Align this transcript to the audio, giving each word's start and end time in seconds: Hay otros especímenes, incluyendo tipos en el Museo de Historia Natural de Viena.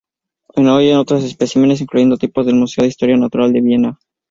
Hay 0.55 0.91
otros 0.93 1.23
especímenes, 1.23 1.79
incluyendo 1.79 2.17
tipos 2.17 2.47
en 2.47 2.55
el 2.55 2.59
Museo 2.61 2.81
de 2.81 2.87
Historia 2.87 3.17
Natural 3.17 3.53
de 3.53 3.61
Viena. 3.61 3.99